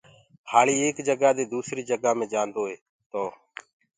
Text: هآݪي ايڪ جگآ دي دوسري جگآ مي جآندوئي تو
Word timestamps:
هآݪي 0.51 0.73
ايڪ 0.83 0.97
جگآ 1.07 1.29
دي 1.37 1.43
دوسري 1.53 1.81
جگآ 1.89 2.11
مي 2.17 2.25
جآندوئي 2.33 2.75
تو 3.11 3.23